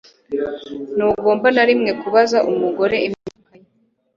[0.95, 3.67] Ntugomba na rimwe kubaza umugore imyaka ye